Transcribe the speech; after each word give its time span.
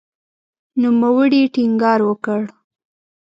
نوموړي 0.81 1.41
ټینګار 1.53 1.99
وکړ 2.09 2.41